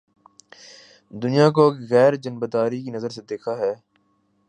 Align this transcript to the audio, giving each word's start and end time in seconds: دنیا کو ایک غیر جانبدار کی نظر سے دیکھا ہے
دنیا 1.13 1.47
کو 1.55 1.63
ایک 1.69 1.77
غیر 1.91 2.13
جانبدار 2.23 2.71
کی 2.83 2.91
نظر 2.91 3.09
سے 3.09 3.21
دیکھا 3.29 3.57
ہے 3.57 3.73